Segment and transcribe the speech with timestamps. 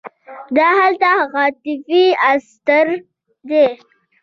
[0.55, 1.01] دا حالت
[1.35, 3.03] عاطفي اسارت
[3.49, 3.65] دی.